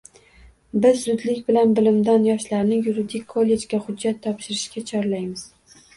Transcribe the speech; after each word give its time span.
Biz 0.85 1.01
zudlik 1.09 1.43
bilan 1.51 1.75
bilimdon 1.81 2.25
yoshlarni 2.29 2.81
Yuridik 2.89 3.27
kollejga 3.35 3.81
hujjat 3.85 4.19
topshirishga 4.25 4.85
chorlaymiz. 4.93 5.49